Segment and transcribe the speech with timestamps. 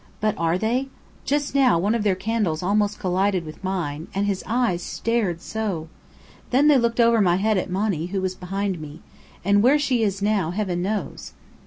[0.19, 0.87] But are they?
[1.25, 5.89] Just now one of their candles almost collided with mine, and his eyes stared so!
[6.49, 9.01] Then they looked over my head at Monny, who was behind me.
[9.45, 11.33] And where she is now, heaven knows!"